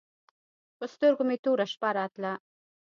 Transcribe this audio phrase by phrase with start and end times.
[0.77, 2.33] پر سترګو مې توره شپه راتله.